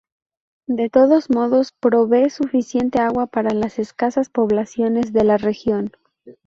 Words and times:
De 0.65 0.89
todos 0.89 1.29
modos, 1.29 1.73
provee 1.79 2.31
suficiente 2.31 2.97
agua 2.99 3.27
para 3.27 3.51
las 3.53 3.77
escasas 3.77 4.29
poblaciones 4.29 5.13
de 5.13 5.23
la 5.23 5.37
región. 5.37 5.91